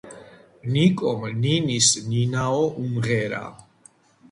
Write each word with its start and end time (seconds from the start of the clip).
ნიკომ 0.75 1.27
ნინის 1.43 1.91
ნინაო 2.07 2.65
უმღერა 2.87 3.45